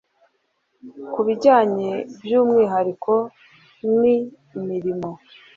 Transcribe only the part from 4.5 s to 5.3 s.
imirimo